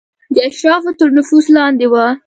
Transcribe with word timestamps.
د 0.33 0.37
اشرافو 0.49 0.91
تر 0.99 1.09
نفوذ 1.17 1.45
لاندې 1.57 1.87
وه. 1.91 2.05